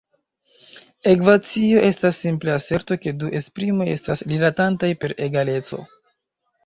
Ekvacio 1.11 1.83
estas 1.89 2.17
simple 2.23 2.53
aserto 2.55 2.97
ke 3.03 3.13
du 3.21 3.31
esprimoj 3.43 3.87
estas 3.99 4.25
rilatantaj 4.33 4.91
per 5.05 5.15
egaleco. 5.27 5.83